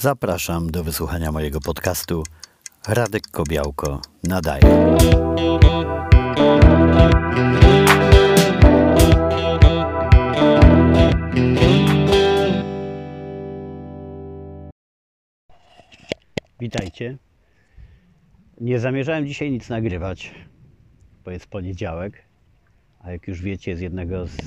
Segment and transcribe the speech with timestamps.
[0.00, 2.22] Zapraszam do wysłuchania mojego podcastu
[2.88, 4.62] Radek Kobiałko nadaje.
[16.60, 17.18] Witajcie.
[18.60, 20.34] Nie zamierzałem dzisiaj nic nagrywać,
[21.24, 22.24] bo jest poniedziałek,
[23.00, 24.40] a jak już wiecie, z jednego z,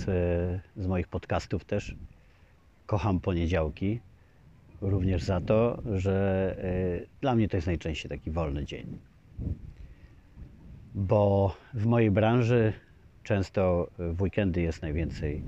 [0.78, 1.96] z moich podcastów też
[2.86, 4.00] kocham poniedziałki.
[4.82, 6.56] Również za to, że
[7.04, 9.00] y, dla mnie to jest najczęściej taki wolny dzień.
[10.96, 12.74] Bo w mojej branży
[13.24, 15.44] często w weekendy jest najwięcej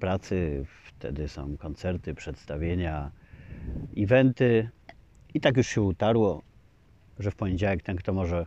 [0.00, 3.10] pracy, wtedy są koncerty, przedstawienia,
[3.96, 4.68] eventy.
[5.34, 6.42] I tak już się utarło,
[7.18, 8.46] że w poniedziałek ten, kto może,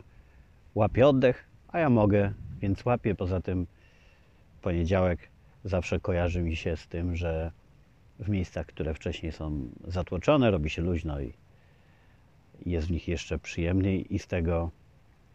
[0.74, 3.14] łapie oddech, a ja mogę, więc łapię.
[3.14, 3.66] Poza tym
[4.62, 5.28] poniedziałek
[5.64, 7.52] zawsze kojarzy mi się z tym, że
[8.22, 11.32] w miejscach, które wcześniej są zatłoczone, robi się luźno i
[12.66, 14.70] jest w nich jeszcze przyjemniej i z tego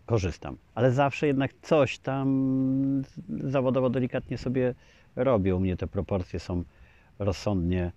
[0.05, 0.57] korzystam.
[0.75, 4.75] Ale zawsze jednak coś tam zawodowo delikatnie sobie
[5.15, 5.55] robię.
[5.55, 6.63] U mnie te proporcje są
[7.19, 7.91] rozsądnie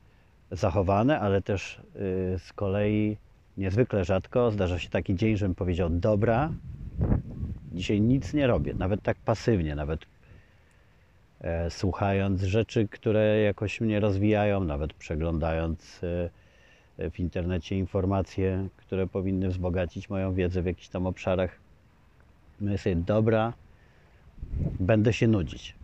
[0.50, 3.16] zachowane, ale też yy, z kolei
[3.56, 6.52] niezwykle rzadko zdarza się taki dzień, żebym powiedział: Dobra,
[7.72, 10.06] dzisiaj nic nie robię, nawet tak pasywnie, nawet
[11.68, 16.00] słuchając rzeczy, które jakoś mnie rozwijają, nawet przeglądając
[16.98, 21.58] e, w internecie informacje, które powinny wzbogacić moją wiedzę w jakichś tam obszarach.
[22.60, 23.52] Myślę sobie: Dobra,
[24.80, 25.74] będę się nudzić.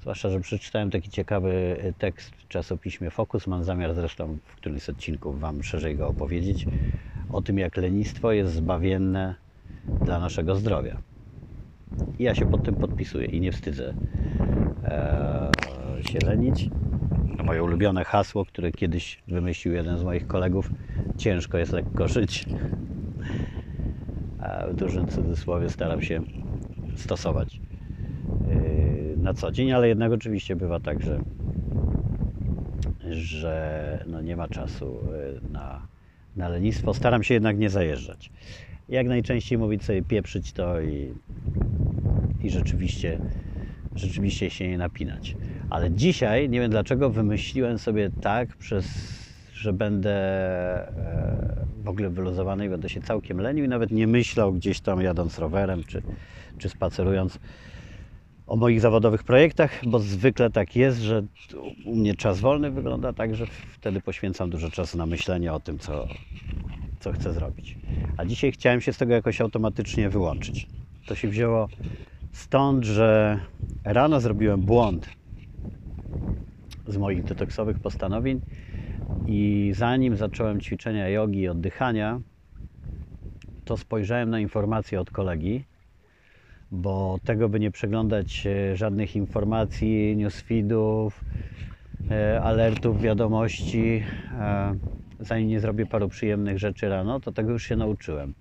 [0.00, 3.46] Zwłaszcza, że przeczytałem taki ciekawy tekst w czasopiśmie Focus.
[3.46, 6.66] Mam zamiar zresztą w którymś z odcinków Wam szerzej go opowiedzieć.
[7.32, 9.34] O tym, jak lenistwo jest zbawienne
[10.04, 10.96] dla naszego zdrowia.
[12.18, 13.94] I ja się pod tym podpisuję i nie wstydzę
[16.02, 16.70] się lenić.
[17.44, 20.70] Moje ulubione hasło, które kiedyś wymyślił jeden z moich kolegów.
[21.18, 22.46] Ciężko jest lekko żyć.
[24.70, 26.20] W dużym cudzysłowie staram się
[26.96, 27.60] stosować
[29.16, 31.20] na co dzień, ale jednak oczywiście bywa tak, że,
[33.10, 34.98] że no nie ma czasu
[35.52, 35.86] na,
[36.36, 36.94] na lenistwo.
[36.94, 38.30] Staram się jednak nie zajeżdżać.
[38.88, 41.14] Jak najczęściej mówić sobie pieprzyć to i,
[42.42, 43.18] i rzeczywiście,
[43.96, 45.36] rzeczywiście się nie napinać.
[45.68, 48.86] Ale dzisiaj, nie wiem dlaczego, wymyśliłem sobie tak, przez,
[49.54, 50.12] że będę
[51.82, 55.38] w ogóle wyluzowany i będę się całkiem lenił i nawet nie myślał gdzieś tam jadąc
[55.38, 56.02] rowerem czy,
[56.58, 57.38] czy spacerując
[58.46, 61.22] o moich zawodowych projektach, bo zwykle tak jest, że
[61.84, 65.78] u mnie czas wolny wygląda tak, że wtedy poświęcam dużo czasu na myślenie o tym,
[65.78, 66.08] co,
[67.00, 67.78] co chcę zrobić.
[68.16, 70.68] A dzisiaj chciałem się z tego jakoś automatycznie wyłączyć.
[71.06, 71.68] To się wzięło
[72.32, 73.40] stąd, że
[73.84, 75.08] rano zrobiłem błąd
[76.86, 78.40] z moich detoksowych postanowień
[79.26, 82.20] i zanim zacząłem ćwiczenia jogi i oddychania,
[83.64, 85.64] to spojrzałem na informacje od kolegi,
[86.70, 91.24] bo tego by nie przeglądać żadnych informacji, newsfeedów,
[92.42, 94.04] alertów, wiadomości,
[95.20, 98.34] zanim nie zrobię paru przyjemnych rzeczy rano, to tego już się nauczyłem.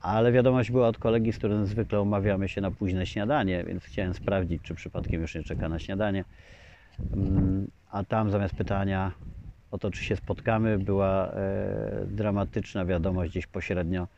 [0.00, 4.14] Ale wiadomość była od kolegi, z którym zwykle umawiamy się na późne śniadanie, więc chciałem
[4.14, 6.24] sprawdzić, czy przypadkiem już nie czeka na śniadanie.
[7.90, 9.12] A tam zamiast pytania
[9.70, 14.08] o to, czy się spotkamy, była e, dramatyczna wiadomość gdzieś pośrednio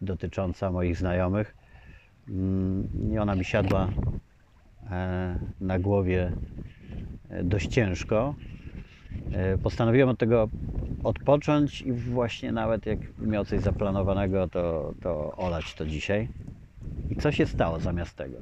[0.00, 1.54] dotycząca moich znajomych.
[3.12, 3.88] I ona mi siadła
[4.90, 6.32] e, na głowie
[7.42, 8.34] dość ciężko.
[9.32, 10.48] E, postanowiłem od tego
[11.02, 16.28] odpocząć i właśnie nawet jak miał coś zaplanowanego, to, to olać to dzisiaj.
[17.10, 18.36] I co się stało zamiast tego?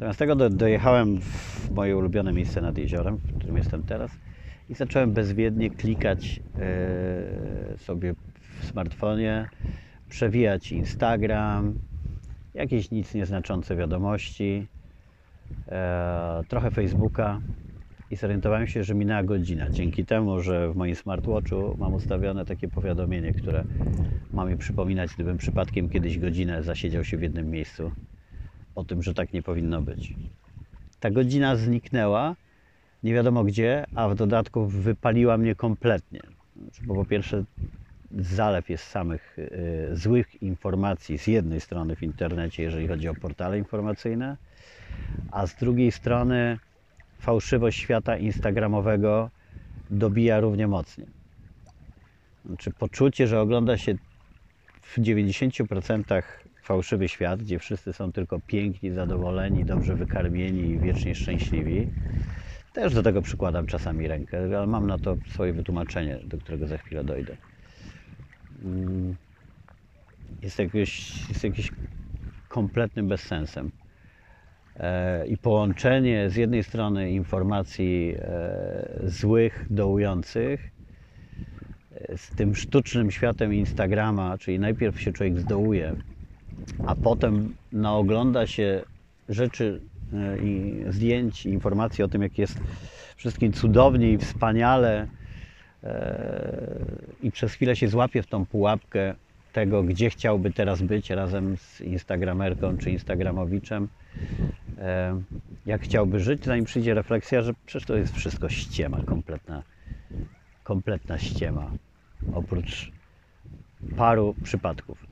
[0.00, 4.10] Zamiast tego do, dojechałem w moje ulubione miejsce nad jeziorem, w którym jestem teraz
[4.68, 6.40] i zacząłem bezwiednie klikać
[7.70, 9.48] yy, sobie w smartfonie,
[10.08, 11.78] przewijać Instagram,
[12.54, 14.66] jakieś nic nieznaczące wiadomości,
[15.66, 15.72] yy,
[16.48, 17.40] trochę Facebooka
[18.10, 19.70] i zorientowałem się, że minęła godzina.
[19.70, 23.64] Dzięki temu, że w moim smartwatchu mam ustawione takie powiadomienie, które
[24.32, 27.92] ma mi przypominać, gdybym przypadkiem kiedyś godzinę zasiedział się w jednym miejscu,
[28.74, 30.16] o tym, że tak nie powinno być.
[31.00, 32.36] Ta godzina zniknęła,
[33.02, 36.20] nie wiadomo gdzie, a w dodatku wypaliła mnie kompletnie.
[36.82, 37.44] Bo po pierwsze,
[38.10, 43.58] zalew jest samych y, złych informacji z jednej strony w internecie, jeżeli chodzi o portale
[43.58, 44.36] informacyjne,
[45.28, 46.58] a z drugiej strony
[47.18, 49.30] fałszywość świata instagramowego
[49.90, 51.06] dobija równie mocnie.
[52.44, 53.94] Znaczy poczucie, że ogląda się
[54.80, 56.22] w 90%
[56.62, 61.88] fałszywy świat, gdzie wszyscy są tylko piękni, zadowoleni, dobrze wykarmieni i wiecznie szczęśliwi.
[62.72, 66.78] Też do tego przykładam czasami rękę, ale mam na to swoje wytłumaczenie, do którego za
[66.78, 67.36] chwilę dojdę.
[68.64, 69.16] mm,
[70.42, 71.72] jest jakiegoś, jest jakimś
[72.48, 73.70] kompletnym bezsensem.
[74.78, 80.72] E, I połączenie z jednej strony informacji e, złych, dołujących,
[81.92, 85.96] e, z tym sztucznym światem Instagrama, czyli najpierw się człowiek zdołuje,
[86.84, 88.82] a potem naogląda się
[89.28, 89.80] rzeczy
[90.42, 92.60] i zdjęć, i informacji o tym, jak jest
[93.16, 95.08] wszystkim cudownie i wspaniale
[97.22, 99.14] i przez chwilę się złapie w tą pułapkę
[99.52, 103.88] tego, gdzie chciałby teraz być razem z Instagramerką czy Instagramowiczem,
[105.66, 109.62] jak chciałby żyć, zanim przyjdzie refleksja, że przecież to jest wszystko ściema, kompletna,
[110.64, 111.70] kompletna ściema,
[112.32, 112.92] oprócz
[113.96, 115.06] paru przypadków.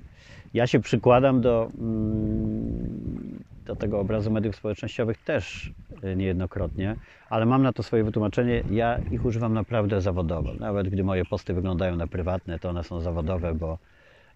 [0.54, 5.72] Ja się przykładam do, mm, do tego obrazu mediów społecznościowych też
[6.04, 6.96] y, niejednokrotnie,
[7.28, 8.62] ale mam na to swoje wytłumaczenie.
[8.70, 10.54] Ja ich używam naprawdę zawodowo.
[10.54, 13.78] Nawet gdy moje posty wyglądają na prywatne, to one są zawodowe, bo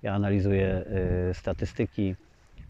[0.02, 0.84] ja analizuję
[1.30, 2.14] y, statystyki,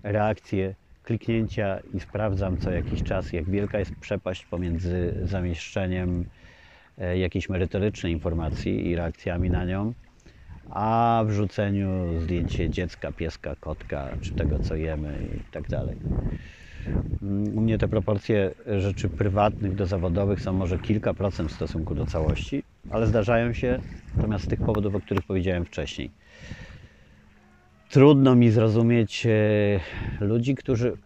[0.02, 6.24] reakcje, kliknięcia i sprawdzam co jakiś czas, jak wielka jest przepaść pomiędzy zamieszczeniem
[6.98, 9.94] y, jakiejś merytorycznej informacji i reakcjami na nią,
[10.66, 16.00] a wrzuceniu zdjęcie dziecka, pieska, kotka, czy tego, co jemy i tak dalej.
[17.22, 21.94] Mm, U mnie te proporcje rzeczy prywatnych do zawodowych są może kilka procent w stosunku
[21.94, 23.80] do całości, ale zdarzają się
[24.14, 26.10] natomiast z tych powodów, o których powiedziałem wcześniej.
[27.90, 29.80] Trudno mi zrozumieć e,
[30.20, 30.96] ludzi, którzy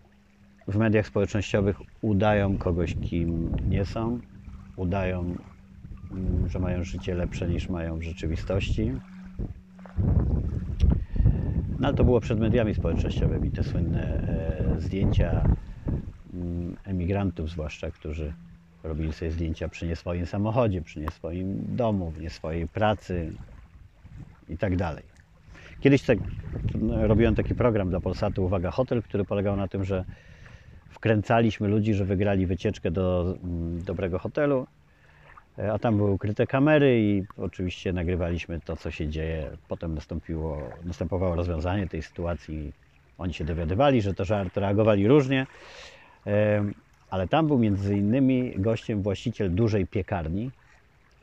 [0.68, 4.18] w mediach społecznościowych udają kogoś, kim nie są,
[4.76, 5.36] udają,
[6.10, 8.92] mm, że mają życie lepsze niż mają w rzeczywistości.
[11.78, 15.44] No ale to było przed mediami społecznościowymi, te słynne e, zdjęcia
[16.34, 18.32] mm, emigrantów zwłaszcza, którzy
[18.82, 23.32] robili sobie zdjęcia przy nie swoim samochodzie, przy nie swoim domu, w nie swojej pracy
[24.48, 25.13] i tak dalej.
[25.80, 26.18] Kiedyś tak,
[27.00, 30.04] robiłem taki program dla Polsatu Uwaga Hotel, który polegał na tym, że
[30.88, 34.66] wkręcaliśmy ludzi, że wygrali wycieczkę do mm, dobrego hotelu,
[35.72, 39.56] a tam były ukryte kamery i oczywiście nagrywaliśmy to, co się dzieje.
[39.68, 42.72] Potem nastąpiło, następowało rozwiązanie tej sytuacji.
[43.18, 45.46] Oni się dowiadywali, że to żart, reagowali różnie,
[47.10, 50.50] ale tam był między innymi gościem właściciel dużej piekarni,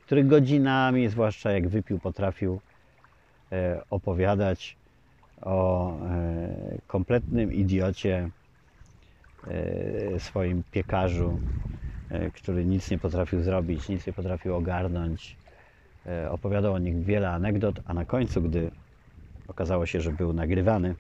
[0.06, 2.62] który godzinami, zwłaszcza jak wypił, potrafił
[3.90, 4.78] opowiadać
[5.42, 8.30] o e, kompletnym idiocie,
[9.48, 11.40] e, swoim piekarzu,
[12.10, 15.38] e, który nic nie potrafił zrobić, nic nie potrafił ogarnąć.
[16.06, 18.72] E, Opowiadał o nich wiele anegdot, a na końcu, gdy
[19.48, 20.96] okazało się, że był nagrywany,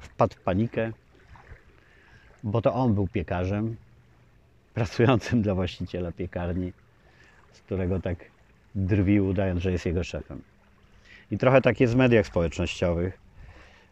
[0.00, 0.92] wpadł w panikę,
[2.42, 3.76] bo to on był piekarzem
[4.74, 6.72] pracującym dla właściciela piekarni,
[7.52, 8.18] z którego tak
[8.74, 10.49] drwił, udając, że jest jego szefem.
[11.30, 13.18] I trochę tak jest w mediach społecznościowych.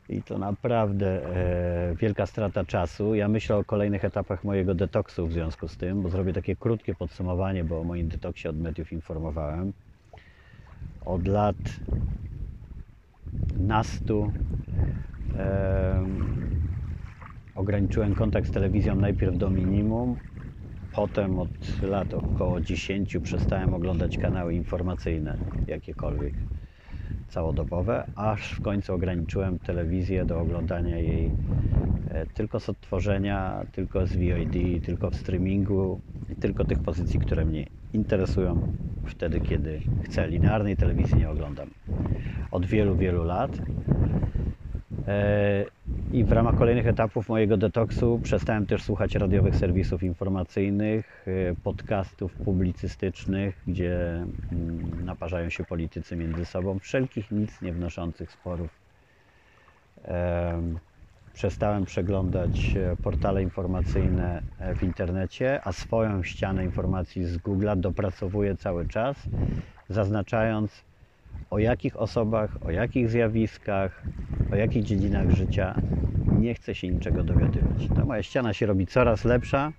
[0.09, 3.15] I to naprawdę e, wielka strata czasu.
[3.15, 6.95] Ja myślę o kolejnych etapach mojego detoksu w związku z tym, bo zrobię takie krótkie
[6.95, 9.73] podsumowanie, bo o moim detoksie od mediów informowałem.
[11.05, 11.57] Od lat
[13.61, 14.33] nastu
[15.39, 16.63] em,
[17.55, 20.17] ograniczyłem kontakt z telewizją najpierw do minimum,
[20.93, 25.37] potem od lat około 10 przestałem oglądać kanały informacyjne,
[25.67, 26.35] jakiekolwiek
[27.29, 31.31] całodobowe, aż w końcu ograniczyłem telewizję do oglądania jej
[32.11, 36.01] e, tylko z odtworzenia, tylko z VOD, tylko w streamingu,
[36.41, 38.73] tylko tych pozycji, które mnie interesują
[39.07, 40.29] wtedy, kiedy chcę.
[40.29, 41.71] Linearnej telewizji nie oglądam
[42.51, 43.51] od wielu, wielu lat.
[46.11, 52.37] I w ramach kolejnych etapów mojego detoksu przestałem też słuchać radiowych serwisów informacyjnych, e, podcastów
[52.37, 53.97] publicystycznych, gdzie
[54.53, 58.81] mm, naparzają się politycy między sobą, wszelkich nic nie wnoszących sporów.
[60.05, 60.79] Em,
[61.33, 68.57] Przestałem przeglądać e, portale informacyjne e, w internecie, a swoją ścianę informacji z Google'a dopracowuję
[68.57, 69.29] cały czas,
[69.89, 70.88] zaznaczając
[71.51, 74.07] o jakich osobach, o jakich zjawiskach,
[74.51, 75.79] o jakich dziedzinach życia
[76.29, 77.91] nie chcę się niczego dowiadywać.
[77.95, 79.73] Ta moja ściana się robi coraz lepsza.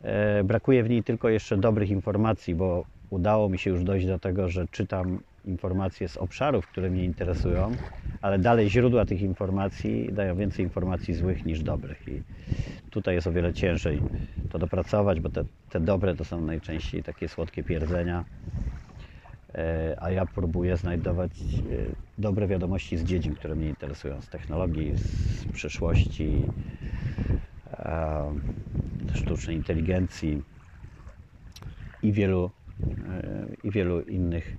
[0.00, 4.18] E, Brakuje w niej tylko jeszcze dobrych informacji, bo udało mi się już dojść do
[4.18, 7.78] tego, że czytam informacje z obszarów, które mnie interesują,
[8.20, 12.08] ale dalej źródła tych informacji dają więcej informacji złych niż dobrych.
[12.08, 12.22] I
[12.90, 14.04] tutaj jest o wiele ciężej
[14.48, 18.24] to dopracować, bo te, te dobre to są najczęściej takie słodkie pierdzenia.
[19.54, 24.96] E, a ja próbuję znajdować e, dobre wiadomości z dziedzin, które mnie interesują, z technologii,
[24.96, 26.48] z przyszłości,
[27.66, 28.40] e,
[29.14, 30.42] sztucznej inteligencji
[32.02, 32.50] i wielu,
[33.62, 34.58] i wielu innych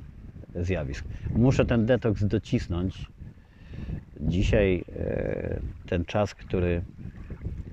[0.56, 1.06] zjawisk.
[1.36, 3.10] Muszę ten detoks docisnąć.
[4.22, 4.86] Dzisiaj
[5.86, 6.84] ten czas, który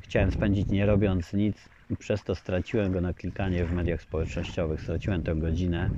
[0.00, 4.80] chciałem spędzić nie robiąc nic i przez to straciłem go na klikanie w mediach społecznościowych,
[4.80, 5.90] straciłem tę godzinę,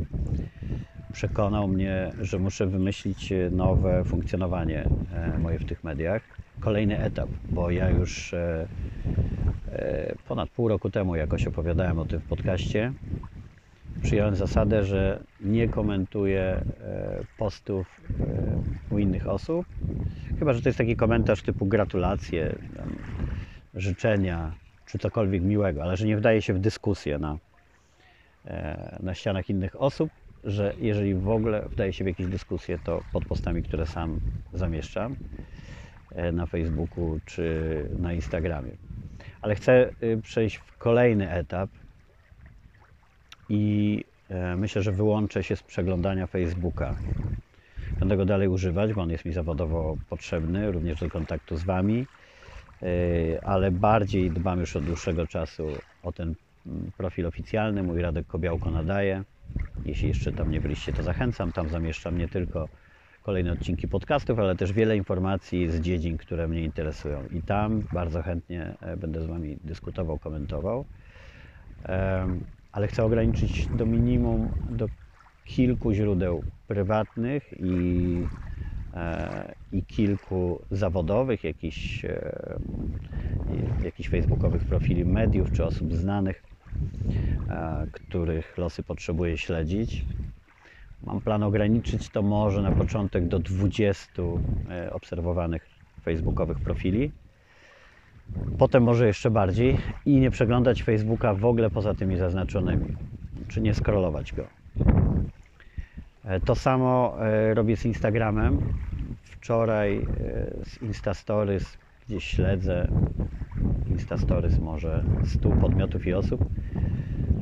[1.13, 6.23] przekonał mnie, że muszę wymyślić nowe funkcjonowanie e, moje w tych mediach.
[6.61, 8.67] Kolejny etap, bo ja już e,
[9.73, 12.93] e, ponad pół roku temu jakoś opowiadałem o tym w podcaście.
[14.03, 16.65] Przyjąłem zasadę, że nie komentuję e,
[17.39, 18.01] postów
[18.91, 19.67] e, u innych osób,
[20.39, 22.57] chyba że to jest taki komentarz typu gratulacje,
[23.75, 24.53] życzenia
[24.87, 27.39] czy cokolwiek miłego, ale że nie wdaje się w dyskusję na,
[28.47, 30.11] e, na ścianach innych osób,
[30.45, 34.21] że jeżeli w ogóle wdaje się w jakieś dyskusje, to pod postami, które sam
[34.53, 35.17] zamieszczam
[36.11, 37.45] e, na Facebooku czy
[37.99, 38.77] na Instagramie.
[39.41, 41.71] Ale chcę y, przejść w kolejny etap
[43.49, 46.97] i e, myślę, że wyłączę się z przeglądania Facebooka.
[48.01, 52.07] Będę go dalej używać, bo on jest mi zawodowo potrzebny, również do kontaktu z Wami,
[52.83, 52.87] e,
[53.45, 55.67] ale bardziej dbam już od dłuższego czasu
[56.03, 56.35] o ten
[56.67, 57.83] mm, profil oficjalny.
[57.83, 59.25] Mój Radek Kobiałko nadaje.
[59.85, 61.53] Jeśli jeszcze tam nie byliście, to zachęcam.
[61.53, 62.69] Tam zamieszczam nie tylko
[63.23, 67.27] kolejne odcinki podcastów, ale też wiele informacji z dziedzin, które mnie interesują.
[67.27, 70.87] I tam bardzo chętnie e, będę z Wami dyskutował, komentował.
[72.73, 74.89] Ale chcę ograniczyć do minimum, do
[75.45, 78.31] kilku źródeł prywatnych i,
[78.95, 82.59] e, i kilku zawodowych, jakichś, e,
[83.83, 86.43] jakichś facebookowych profili mediów czy osób znanych,
[87.93, 90.05] których losy potrzebuję śledzić.
[91.07, 94.23] Mam plan ograniczyć to może na początek do 20
[94.71, 95.67] e, obserwowanych
[96.03, 97.13] facebookowych profili.
[98.59, 102.97] Potem może jeszcze bardziej i nie przeglądać Facebooka w ogóle poza tymi zaznaczonymi,
[103.49, 104.47] czy nie scrollować go.
[106.25, 108.59] E, To samo e, robię z Instagramem.
[109.23, 110.05] Wczoraj e,
[110.65, 112.89] z Instastories gdzieś śledzę
[113.87, 116.41] Instastories może 100 podmiotów i osób.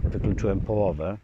[0.04, 1.18] Wykluczyłem połowę.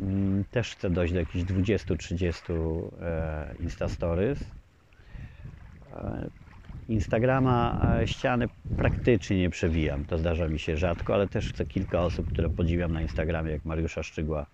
[0.00, 4.40] Mm, Też chcę dojść do jakichś 20-30 e, Instastories.
[5.92, 6.30] E,
[6.88, 10.04] Instagrama e, ściany praktycznie nie przewijam.
[10.04, 13.64] To zdarza mi się rzadko, ale też chcę kilka osób, które podziwiam na Instagramie, jak
[13.64, 14.46] Mariusza Szczygła,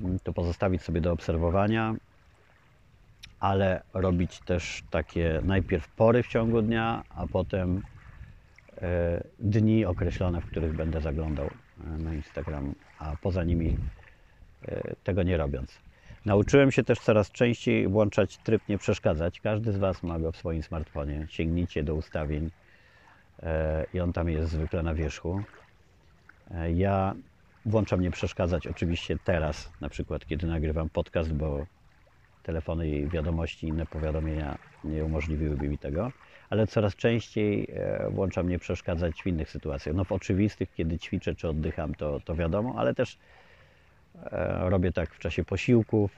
[0.00, 1.94] mm, to pozostawić sobie do obserwowania,
[3.40, 7.82] ale robić też takie najpierw pory w ciągu dnia, a potem
[8.82, 13.76] e, dni określone, w których będę zaglądał e, na Instagram, a poza nimi
[14.68, 15.78] e, tego nie robiąc.
[16.24, 19.40] Nauczyłem się też coraz częściej włączać tryb nie przeszkadzać.
[19.40, 21.26] Każdy z Was ma go w swoim smartfonie.
[21.28, 22.50] Sięgnijcie do ustawień
[23.94, 25.42] i on tam jest zwykle na wierzchu.
[26.74, 27.14] Ja
[27.66, 31.66] włączam nie przeszkadzać oczywiście teraz, na przykład kiedy nagrywam podcast, bo
[32.42, 36.12] telefony i wiadomości, inne powiadomienia nie umożliwiłyby mi tego,
[36.50, 39.96] ale coraz częściej e, włączam nie przeszkadzać w innych sytuacjach.
[39.96, 43.18] No w oczywistych, kiedy ćwiczę czy oddycham, to, to wiadomo, ale też
[44.14, 46.10] e, robię tak w czasie posiłków,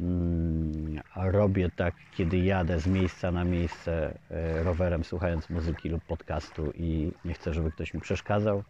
[0.00, 6.72] mm, robię tak, kiedy jadę z miejsca na miejsce e, rowerem, słuchając muzyki lub podcastu
[6.74, 8.64] i nie chcę, żeby ktoś mi przeszkadzał.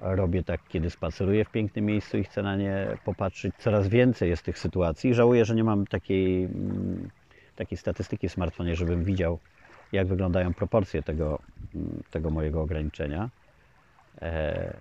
[0.00, 3.54] Robię tak, kiedy spaceruję w pięknym miejscu i chcę na nie popatrzeć.
[3.58, 5.14] Coraz więcej jest tych sytuacji.
[5.14, 7.10] Żałuję, że nie mam takiej, mm,
[7.54, 9.40] takiej statystyki w smartfonie, żebym widział,
[9.92, 11.42] jak wyglądają proporcje tego,
[11.74, 13.30] mm, tego mojego ograniczenia.
[14.22, 14.80] E,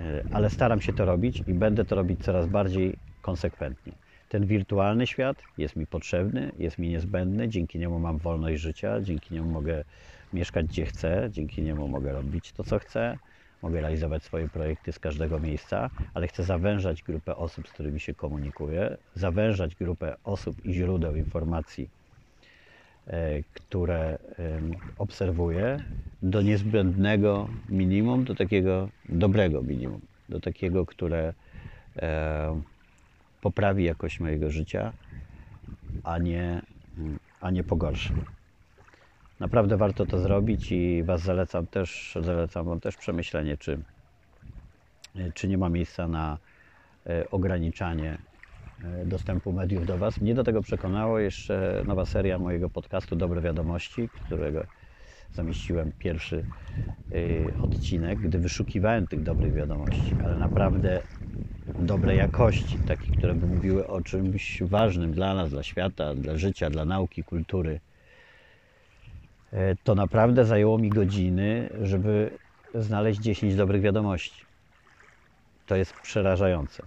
[0.00, 3.98] e, Ale staram się to robić i będę to robić coraz bardziej konsekwentnie.
[4.28, 9.34] Ten wirtualny świat jest mi potrzebny, jest mi niezbędny, dzięki niemu mam wolność życia, dzięki
[9.34, 9.84] niemu mogę
[10.32, 13.18] mieszkać gdzie chcę, dzięki niemu mogę robić to, co chcę,
[13.62, 18.14] mogę realizować swoje projekty z każdego miejsca, ale chcę zawężać grupę osób, z którymi się
[18.14, 21.90] komunikuję, zawężać grupę osób i źródeł informacji,
[23.06, 24.18] e, które
[24.96, 25.84] obserwuję,
[26.22, 31.34] do niezbędnego minimum, do takiego dobrego minimum, do takiego, które
[31.96, 32.62] e,
[33.40, 34.92] poprawi jakość mojego życia,
[36.02, 36.62] a nie,
[37.40, 38.14] a nie pogorszy.
[39.40, 43.82] Naprawdę warto to zrobić i Was zalecam też, zalecam Wam też przemyślenie, czy,
[45.34, 46.38] czy nie ma miejsca na
[47.06, 48.18] e, ograniczanie
[48.84, 50.20] e, dostępu mediów do Was.
[50.20, 54.66] Mnie do tego przekonało jeszcze nowa seria mojego podcastu Dobre Wiadomości, którego
[55.32, 56.44] zamieściłem pierwszy
[57.12, 61.02] y, odcinek, gdy wyszukiwałem tych dobrych wiadomości, ale naprawdę
[61.78, 66.70] dobrej jakości, takie, które by mówiły o czymś ważnym dla nas, dla świata, dla życia,
[66.70, 67.80] dla nauki, kultury.
[69.52, 72.30] E, To naprawdę zajęło mi godziny, żeby
[72.74, 74.44] znaleźć 10 dobrych wiadomości.
[75.66, 76.82] To jest przerażające.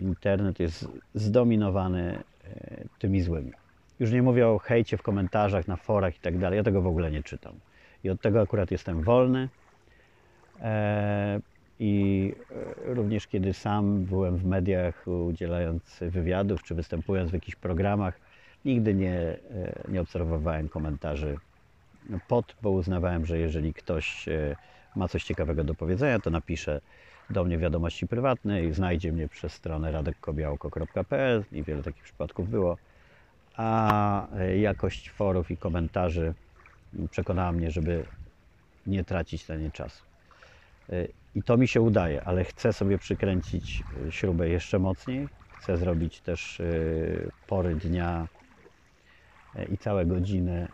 [0.00, 3.52] internet jest zdominowany e, tymi złymi.
[4.00, 6.56] Już nie mówię o hejcie w komentarzach, na forach i tak dalej.
[6.56, 7.52] Ja tego w ogóle nie czytam.
[8.04, 9.48] I od tego akurat jestem wolny.
[10.60, 11.40] E,
[11.80, 12.32] I
[12.84, 18.20] również kiedy sam byłem w mediach udzielając wywiadów czy występując w jakichś programach,
[18.64, 19.36] nigdy nie,
[19.88, 21.36] nie obserwowałem komentarzy
[22.28, 24.56] pod, bo uznawałem, że jeżeli ktoś e,
[24.96, 26.80] ma coś ciekawego do powiedzenia, to napisze
[27.30, 32.76] do mnie wiadomości prywatne i znajdzie mnie przez stronę radekkobiałko.pl i wiele takich przypadków było.
[33.56, 36.34] A e, jakość forów i komentarzy
[37.10, 38.04] przekonała mnie, żeby
[38.86, 40.04] nie tracić na nie czasu.
[40.90, 45.28] E, I to mi się udaje, ale chcę sobie przykręcić śrubę jeszcze mocniej.
[45.58, 46.62] Chcę zrobić też
[47.46, 48.28] pory dnia
[49.72, 50.68] i całe godziny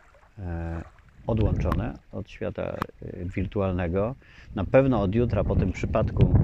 [1.26, 4.14] odłączone od świata e, wirtualnego.
[4.54, 6.34] Na pewno od jutra po tym przypadku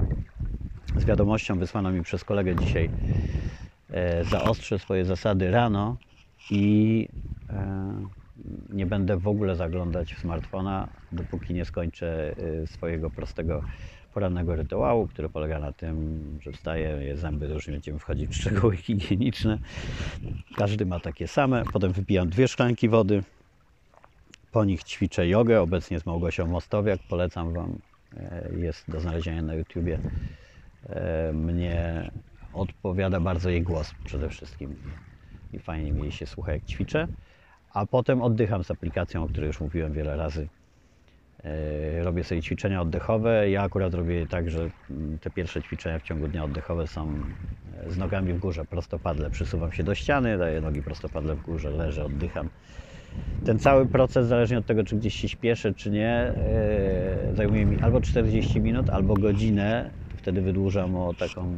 [0.97, 2.89] z wiadomością wysłaną mi przez kolegę dzisiaj
[3.91, 5.97] e, zaostrzę swoje zasady rano
[6.51, 7.07] i
[7.49, 8.19] e,
[8.69, 13.63] nie będę w ogóle zaglądać w smartfona, dopóki nie skończę e, swojego prostego
[14.13, 18.35] porannego rytuału, który polega na tym, że wstaję, je zęby, już nie będziemy wchodzić w
[18.35, 19.57] szczegóły higieniczne.
[20.55, 21.63] Każdy ma takie same.
[21.73, 23.23] Potem wypijam dwie szklanki wody.
[24.51, 26.99] Po nich ćwiczę jogę, obecnie z Małgosią Mostowiak.
[27.07, 27.79] Polecam Wam,
[28.17, 29.99] e, jest do znalezienia na YouTubie.
[30.83, 32.09] E, Mnie
[32.53, 34.75] odpowiada bardzo jej głos przede wszystkim
[35.53, 37.07] i fajnie mi się słucha jak ćwiczę.
[37.73, 40.49] A potem oddycham z aplikacją, o której już mówiłem wiele razy.
[41.43, 43.49] E, Robię sobie ćwiczenia oddechowe.
[43.49, 47.35] Ja akurat robię tak, że mm, te pierwsze ćwiczenia w ciągu dnia oddechowe są
[47.87, 49.29] z nogami w górze, prostopadle.
[49.29, 52.49] Przysuwam się do ściany, daję nogi prostopadle w górze, leżę, oddycham.
[53.43, 57.79] Ten cały proces, zależnie od tego, czy gdzieś się śpieszę, czy nie, e, zajmuje mi
[57.79, 59.91] albo 40 minut, albo godzinę.
[60.17, 61.57] Wtedy wydłużam o taką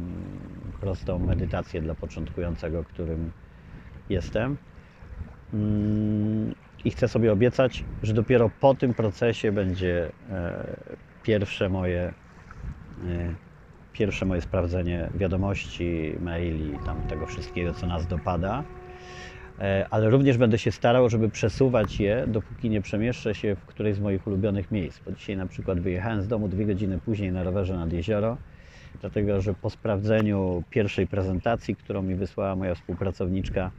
[0.80, 3.32] prostą medytację dla początkującego, którym
[4.08, 4.58] jestem.
[5.52, 6.52] Mm,
[6.84, 12.14] I chcę sobie obiecać, że dopiero po tym procesie będzie e, pierwsze moje,
[12.98, 13.36] e,
[13.92, 18.64] pierwsze moje sprawdzenie wiadomości, maili, tam tego wszystkiego, co nas dopada.
[19.62, 23.96] E, Ale również będę się starał, żeby przesuwać je, dopóki nie przemieszczę się w którejś
[23.96, 25.00] z moich ulubionych miejsc.
[25.06, 28.38] Bo dzisiaj na przykład wyjechałem z domu dwie godziny później na rowerze nad jezioro,
[29.00, 33.72] dlatego że po sprawdzeniu pierwszej prezentacji, którą mi wysłała moja współpracowniczka,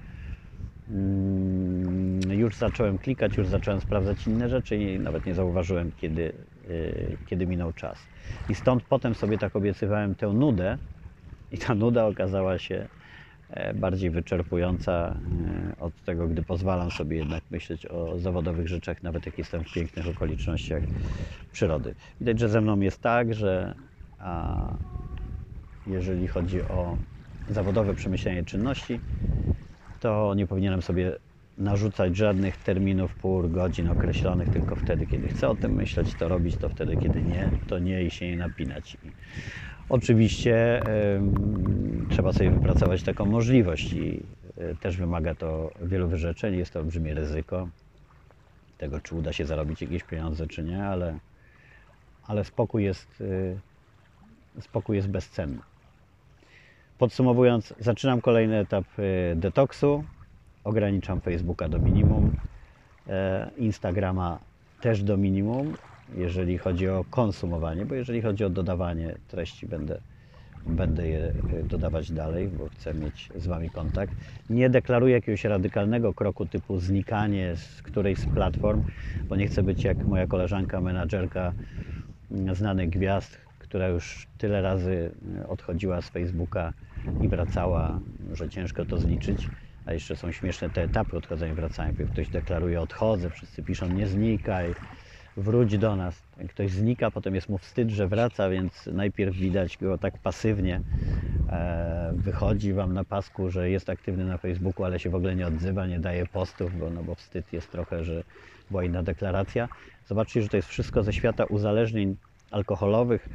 [0.89, 7.17] Mm, już zacząłem klikać, już zacząłem sprawdzać inne rzeczy i nawet nie zauważyłem, kiedy, y,
[7.25, 8.09] kiedy minął czas.
[8.47, 10.77] I stąd potem sobie tak obiecywałem tę nudę
[11.51, 12.89] i ta nuda okazała się e,
[13.75, 15.19] bardziej wyczerpująca
[15.71, 19.73] e, od tego, gdy pozwalam sobie jednak myśleć o zawodowych rzeczach, nawet jak jestem w
[19.73, 20.83] pięknych okolicznościach
[21.51, 21.95] przyrody.
[22.19, 23.75] Widać, że ze mną jest tak, że
[25.85, 26.97] jeżeli chodzi o
[27.47, 28.99] zawodowe przemyślenie czynności,
[29.99, 31.17] to nie powinienem sobie
[31.57, 36.57] narzucać żadnych terminów, pór, godzin określonych, tylko wtedy, kiedy chcę o tym myśleć, to robić,
[36.57, 38.97] to wtedy, kiedy nie, to nie i się nie napinać.
[39.89, 40.81] Oczywiście
[42.09, 44.19] trzeba sobie wypracować taką możliwość i
[44.57, 47.67] e, też wymaga to wielu wyrzeczeń, jest to olbrzymie ryzyko
[48.77, 51.19] tego, czy uda się zarobić jakieś pieniądze, czy nie, ale,
[52.27, 53.57] ale spokój jest, y,
[54.61, 55.61] spokój jest bezcenny.
[56.97, 60.03] Podsumowując, zaczynam kolejny etap e, detoksu.
[60.63, 62.35] Ograniczam Facebooka do minimum,
[63.07, 64.39] e, Instagrama
[64.81, 65.73] też do minimum,
[66.13, 70.01] jeżeli chodzi o konsumowanie, bo jeżeli chodzi o dodawanie treści, będę,
[70.65, 74.15] będę je e, dodawać dalej, bo chcę mieć z Wami kontakt.
[74.49, 78.83] Nie deklaruję jakiegoś radykalnego kroku typu znikanie z którejś z platform,
[79.29, 81.53] bo nie chcę być jak moja koleżanka, menadżerka
[82.31, 86.73] mm, znanych gwiazd, która już tyle razy e, odchodziła z Facebooka
[87.19, 89.51] i wracała, że ciężko to zliczyć.
[89.85, 91.93] A jeszcze są śmieszne te etapy odchodzenia i wracania.
[92.07, 94.75] Ktoś deklaruje odchodzę, wszyscy piszą nie znikaj,
[95.37, 96.23] wróć do nas.
[96.49, 100.81] Ktoś znika, potem jest mu wstyd, że wraca, więc najpierw widać go tak pasywnie.
[101.49, 105.47] E, wychodzi Wam na pasku, że jest aktywny na Facebooku, ale się w ogóle nie
[105.47, 108.23] odzywa, nie daje postów, bo, no bo wstyd jest trochę, że
[108.71, 109.69] była inna deklaracja.
[110.07, 112.15] Zobaczcie, że to jest wszystko ze świata uzależnień
[112.51, 113.29] alkoholowych,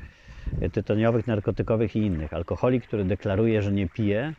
[0.73, 2.33] tytoniowych, narkotykowych i innych.
[2.33, 4.35] Alkoholik, który deklaruje, że nie pije,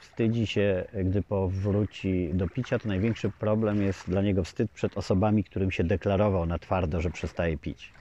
[0.00, 5.44] wstydzi się, gdy powróci do picia, to największy problem jest dla niego wstyd przed osobami,
[5.44, 7.92] którym się deklarował na twardo, że przestaje pić.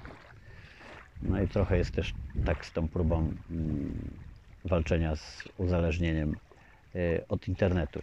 [1.22, 2.14] No i trochę jest też
[2.46, 3.18] tak z tą próbą
[3.52, 3.92] mm,
[4.66, 6.36] walczenia z uzależnieniem
[6.96, 8.02] y, od internetu.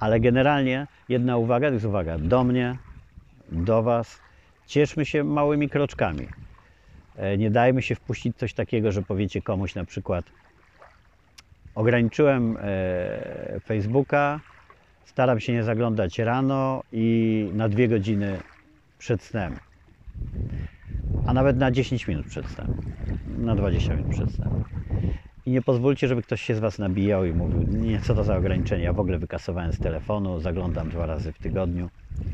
[0.00, 2.76] Ale generalnie jedna uwaga, to jest uwaga do mnie,
[3.52, 4.20] do Was.
[4.66, 6.28] Cieszmy się małymi kroczkami.
[7.16, 10.24] E, Nie dajmy się wpuścić coś takiego, że powiecie komuś na przykład
[11.74, 14.40] ograniczyłem e, Facebooka,
[15.04, 18.38] staram się nie zaglądać rano i na dwie godziny
[18.98, 19.56] przed snem.
[21.26, 22.68] A nawet na 10 minut przed snem.
[23.38, 24.64] Na 20 minut przed snem.
[25.46, 28.36] I nie pozwólcie, żeby ktoś się z Was nabijał i mówił, nie, co to za
[28.36, 31.88] ograniczenie, ja w ogóle wykasowałem z telefonu, zaglądam dwa razy w tygodniu.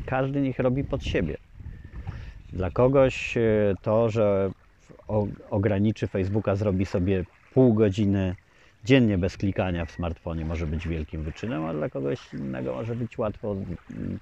[0.06, 1.36] Każdy niech robi pod siebie.
[2.52, 4.50] Dla kogoś e, to, że
[5.50, 7.24] ograniczy Facebooka, zrobi sobie
[7.54, 8.34] pół godziny
[8.88, 13.18] dziennie bez klikania w smartfonie może być wielkim wyczynem, a dla kogoś innego może być
[13.18, 13.52] łatwo,
[13.90, 14.20] mm,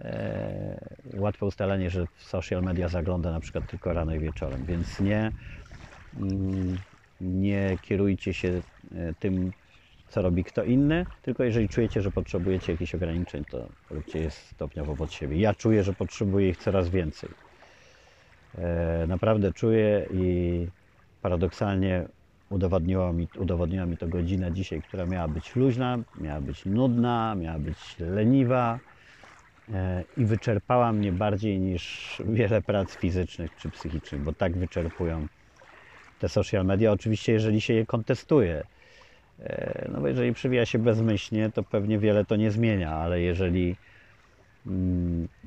[0.00, 5.00] e, łatwe ustalenie, że w social media zagląda na przykład tylko rano i wieczorem, więc
[5.00, 5.32] nie,
[6.14, 6.78] mm,
[7.20, 8.62] nie kierujcie się
[8.92, 9.52] e, tym,
[10.08, 14.96] co robi kto inny, tylko jeżeli czujecie, że potrzebujecie jakichś ograniczeń, to róbcie je stopniowo
[14.96, 15.38] pod siebie.
[15.40, 17.36] Ja czuję, że potrzebuję ich coraz więcej.
[18.54, 20.68] E, Naprawdę czuję i
[21.20, 22.08] paradoksalnie
[22.54, 27.58] udowodniła mi, udowodniła mi to godzina dzisiaj, która miała być luźna, miała być nudna, miała
[27.58, 28.80] być leniwa
[29.72, 35.26] e, i wyczerpała mnie bardziej niż wiele prac fizycznych czy psychicznych, bo tak wyczerpują
[36.18, 36.92] te social media.
[36.92, 38.62] Oczywiście, jeżeli się je kontestuje,
[39.38, 43.76] e, no bo jeżeli przewija się bezmyślnie, to pewnie wiele to nie zmienia, ale jeżeli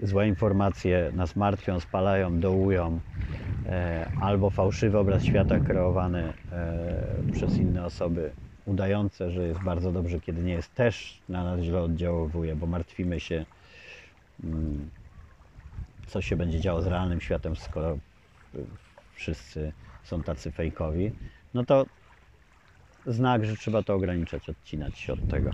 [0.04, 3.00] złe informacje nas martwią, spalają, dołują,
[3.66, 8.32] e, albo fałszywy obraz świata kreowany e, przez inne osoby,
[8.66, 13.20] udające, że jest bardzo dobrze, kiedy nie jest, też na nas źle oddziaływuje, bo martwimy
[13.20, 13.46] się,
[14.44, 14.90] mm,
[16.08, 18.00] co się będzie działo z realnym światem, skoro
[18.56, 18.66] y,
[19.14, 21.12] wszyscy są tacy fejkowi,
[21.54, 21.86] no to
[23.06, 25.52] znak, że trzeba to ograniczać, odcinać się od tego.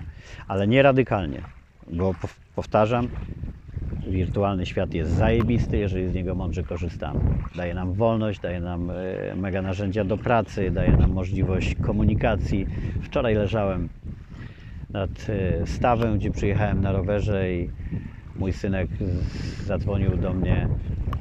[0.47, 1.43] Ale nie radykalnie,
[1.87, 3.09] bo pow- powtarzam,
[4.07, 7.25] wirtualny świat jest zajebisty, jeżeli z niego mądrze korzystamy.
[7.55, 12.67] Daje nam wolność, daje nam e, mega narzędzia do pracy, daje nam możliwość komunikacji.
[13.01, 13.89] Wczoraj leżałem
[14.93, 17.69] nad e, stawem, gdzie przyjechałem na rowerze i
[18.37, 18.91] mój synek
[19.65, 20.69] zadzwonił do mnie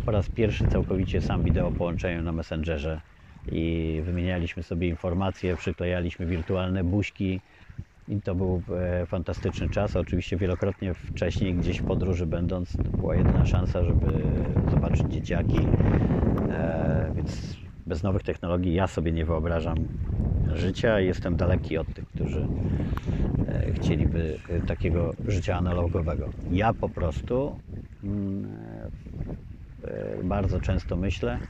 [0.05, 3.01] po raz pierwszy całkowicie sam wideo połączeniu na Messengerze
[3.47, 7.41] i wymienialiśmy sobie informacje, przyklejaliśmy wirtualne buźki
[8.13, 9.97] i to był e, fantastyczny czas.
[9.97, 14.09] Oczywiście wielokrotnie wcześniej gdzieś w podróży będąc, to była jedyna szansa, żeby
[14.71, 15.67] zobaczyć dzieciaki.
[16.49, 19.77] E, więc bez nowych technologii ja sobie nie wyobrażam
[20.55, 22.47] życia i jestem daleki od tych, którzy
[23.49, 26.31] e, chcieliby takiego życia analogowego.
[26.51, 27.57] Ja po prostu
[28.03, 28.91] mm,
[30.25, 31.41] bardzo często myślę,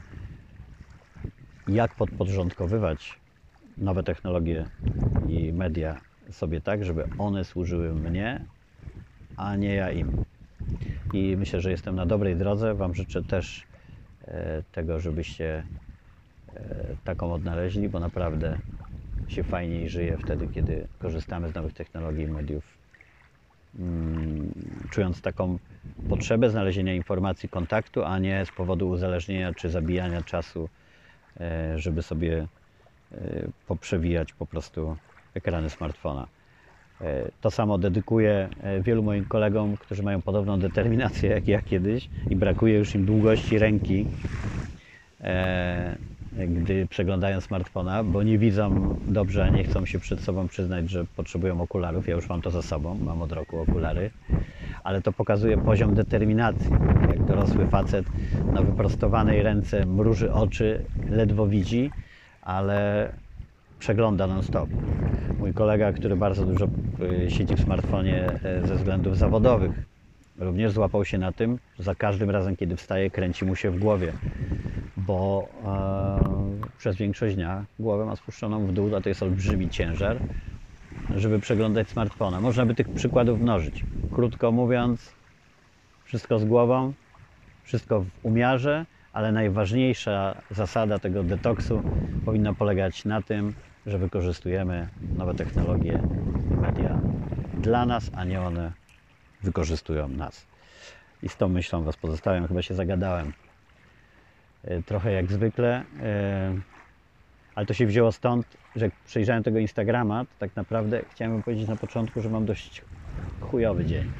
[1.67, 3.19] jak podporządkowywać
[3.77, 4.65] nowe technologie
[5.27, 8.45] i media sobie tak, żeby one służyły mnie,
[9.35, 10.13] a nie ja im.
[11.13, 12.75] I myślę, że jestem na dobrej drodze.
[12.75, 13.65] Wam życzę też
[14.21, 15.63] e, tego, żebyście
[16.53, 18.59] e, taką odnaleźli, bo naprawdę
[19.27, 22.77] się fajniej żyje wtedy, kiedy korzystamy z nowych technologii i mediów,
[23.79, 24.51] mm,
[24.89, 25.59] czując taką
[26.07, 30.69] potrzebę znalezienia informacji, kontaktu, a nie z powodu uzależnienia czy zabijania czasu,
[31.39, 32.47] e, żeby sobie
[33.67, 34.97] poprzewijać po prostu
[35.35, 36.27] ekrany smartfona.
[37.01, 42.09] E, To samo dedykuję e, wielu moim kolegom, którzy mają podobną determinację jak ja kiedyś
[42.29, 44.07] i brakuje już im długości ręki,
[45.21, 45.97] e,
[46.31, 51.61] gdy przeglądają smartfona, bo nie widzą dobrze, nie chcą się przed sobą przyznać, że potrzebują
[51.61, 52.07] okularów.
[52.07, 54.11] Ja już mam to za sobą, mam od roku okulary,
[54.83, 56.81] ale to pokazuje poziom determinacji.
[57.05, 58.11] Jak dorosły facet
[58.51, 61.93] na wyprostowanej ręce mruży oczy, ledwo widzi,
[62.41, 63.13] ale
[63.83, 64.69] przegląda non-stop.
[65.39, 66.67] Mój kolega, który bardzo dużo
[67.25, 69.87] y, siedzi w smartfonie e, ze względów zawodowych,
[70.37, 73.79] również złapał się na tym, że za każdym razem, kiedy wstaje, kręci mu się w
[73.79, 74.13] głowie,
[74.95, 80.21] bo e, przez większość dnia głowę ma spuszczoną w dół, a to jest olbrzymi ciężar,
[81.15, 82.41] żeby przeglądać smartfona.
[82.41, 83.85] Można by tych przykładów mnożyć.
[84.11, 85.15] Krótko mówiąc,
[86.03, 86.93] wszystko z głową,
[87.63, 91.83] wszystko w umiarze, ale najważniejsza zasada tego detoksu
[92.25, 93.53] powinna polegać na tym,
[93.87, 95.99] że wykorzystujemy nowe technologie
[96.51, 96.99] i media
[97.61, 98.71] dla nas, a nie one
[99.43, 100.45] wykorzystują nas.
[101.23, 102.47] I z tą myślą Was pozostawiam.
[102.47, 103.33] Chyba się zagadałem.
[104.63, 106.53] E, Trochę jak zwykle, e,
[107.55, 111.67] ale to się wzięło stąd, że jak przejrzałem tego Instagrama, to tak naprawdę chciałem powiedzieć
[111.67, 112.81] na początku, że mam dość
[113.39, 114.11] chujowy dzień,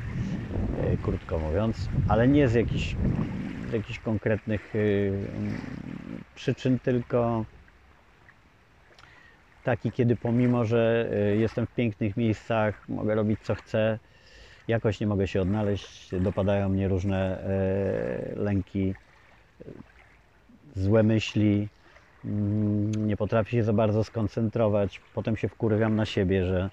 [0.77, 2.95] e, krótko mówiąc, ale nie z jakichś,
[3.69, 5.11] z jakichś konkretnych y,
[6.35, 7.45] przyczyn, tylko
[9.63, 13.99] taki, kiedy pomimo, że y, jestem w pięknych miejscach, mogę robić co chcę,
[14.67, 18.93] jakoś nie mogę się odnaleźć, dopadają mnie różne e, lęki,
[20.75, 21.67] złe myśli,
[22.25, 25.01] mm, nie potrafię się za bardzo skoncentrować.
[25.13, 26.69] Potem się wkurwiam na siebie, że,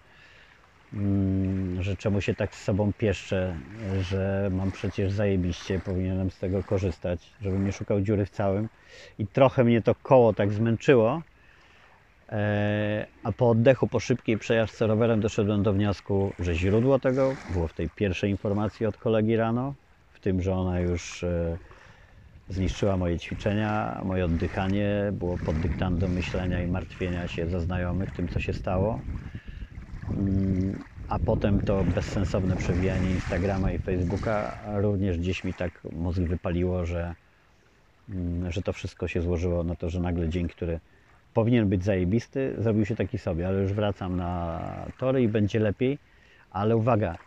[0.93, 3.57] mm, że czemu się tak z sobą pieszczę,
[4.01, 8.69] że mam przecież zajebiście, powinienem z tego korzystać, żebym nie szukał dziury w całym.
[9.19, 11.23] I trochę mnie to koło tak zmęczyło,
[13.23, 17.73] A po oddechu, po szybkiej przejażdżce rowerem doszedłem do wniosku, że źródło tego było w
[17.75, 19.75] tej pierwszej informacji od kolegi rano,
[20.13, 21.59] w tym, że ona już e,
[22.49, 28.29] zniszczyła moje ćwiczenia, moje oddychanie, było pod dyktando myślenia i martwienia się za znajomych tym,
[28.29, 29.05] co się stało.
[30.11, 36.87] Mm, A potem to bezsensowne przewijanie Instagrama i Facebooka również gdzieś mi tak mózg wypaliło,
[36.87, 37.15] że,
[38.09, 40.81] mm, że to wszystko się złożyło na to, że nagle dzień, który
[41.35, 44.61] powinien być zajebisty, zrobił się taki sobie, ale już wracam na
[44.99, 45.99] tory i będzie lepiej.
[46.51, 47.19] Ale uwaga,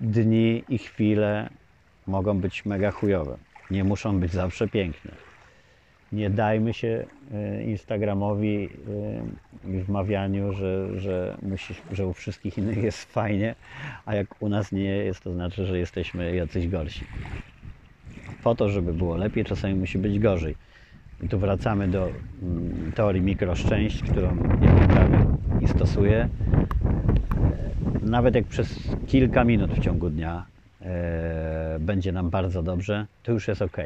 [0.00, 1.50] dni i chwile
[2.06, 3.36] mogą być mega chujowe.
[3.70, 5.10] Nie muszą być zawsze piękne.
[6.12, 8.68] Nie dajmy się e, Instagramowi
[9.64, 13.54] e, i wmawianiu, że, że, musi, że u wszystkich innych jest fajnie,
[14.06, 17.04] a jak u nas nie jest, to znaczy, że jesteśmy jacyś gorsi.
[18.42, 20.54] Po to, żeby było lepiej, czasami musi być gorzej.
[21.22, 22.08] I tu wracamy do
[22.42, 25.26] mm, teorii mikroszczęść, którą ja poprawię
[25.60, 26.28] i stosuję.
[28.04, 30.44] E, Nawet jak przez kilka minut w ciągu dnia
[30.82, 33.76] e, będzie nam bardzo dobrze, to już jest ok.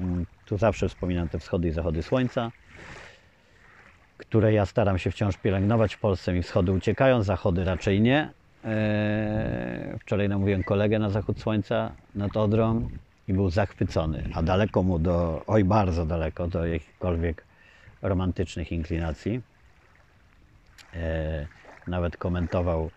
[0.00, 2.50] Mm, Tu zawsze wspominam te wschody i zachody słońca,
[4.18, 5.94] które ja staram się wciąż pielęgnować.
[5.94, 8.30] W Polsce mi wschody uciekają, zachody raczej nie.
[8.64, 12.88] E, Wczoraj namówiłem kolegę na zachód słońca nad Odrą
[13.28, 17.44] i był zachwycony, a daleko mu do, oj bardzo daleko, do jakichkolwiek
[18.02, 19.40] romantycznych inklinacji.
[20.94, 21.46] E,
[21.86, 22.90] nawet komentował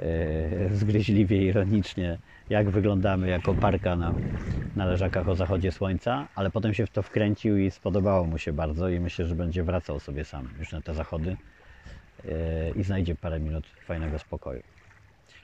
[0.00, 2.18] e, zgryźliwie, ironicznie,
[2.50, 4.12] jak wyglądamy jako parka na,
[4.76, 8.52] na leżakach o zachodzie słońca, ale potem się w to wkręcił i spodobało mu się
[8.52, 11.36] bardzo i myślę, że będzie wracał sobie sam już na te zachody
[12.24, 14.62] e, i znajdzie parę minut fajnego spokoju.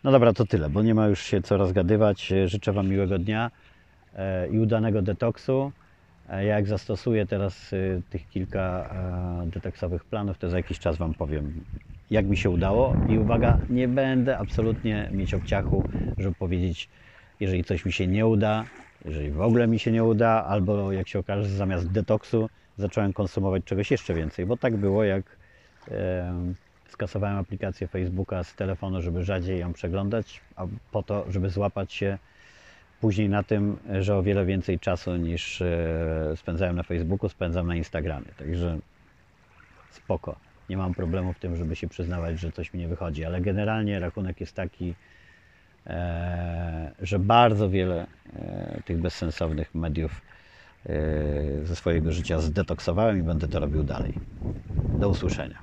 [0.04, 2.32] No dobra, to tyle, bo nie ma już się co rozgadywać.
[2.46, 3.50] Życzę Wam miłego dnia
[4.50, 5.72] i udanego detoksu.
[6.28, 8.88] E, Ja jak zastosuję teraz y, tych kilka
[9.46, 11.64] e, detoksowych planów, to za jakiś czas Wam powiem,
[12.10, 12.98] jak mi się udało.
[13.06, 15.86] I uwaga, nie będę absolutnie mieć obciachu,
[16.18, 16.90] żeby powiedzieć,
[17.40, 18.70] jeżeli coś mi się nie uda,
[19.04, 23.12] jeżeli w ogóle mi się nie uda, albo jak się okaże, że zamiast detoksu zacząłem
[23.12, 25.38] konsumować czegoś jeszcze więcej, bo tak było jak
[25.88, 26.54] e,
[26.88, 32.18] skasowałem aplikację Facebooka z telefonu, żeby rzadziej ją przeglądać, a po to, żeby złapać się
[33.00, 37.76] później na tym, że o wiele więcej czasu niż e, spędzałem na Facebooku, spędzam na
[37.76, 38.26] Instagramie.
[38.38, 38.78] Także
[39.90, 40.36] spoko.
[40.68, 44.00] Nie mam problemu w tym, żeby się przyznawać, że coś mi nie wychodzi, ale generalnie
[44.00, 44.94] rachunek jest taki,
[45.86, 48.06] e, że bardzo wiele
[48.36, 50.22] e, tych bezsensownych mediów
[51.64, 54.12] ze swojego życia zdetoksowałem i będę to robił dalej.
[54.98, 55.58] Do usłyszenia.